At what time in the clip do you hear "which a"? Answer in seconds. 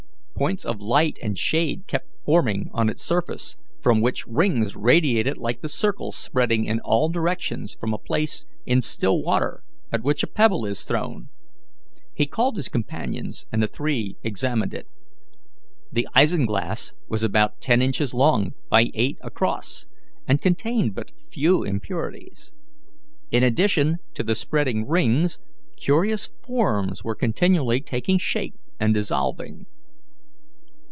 10.03-10.27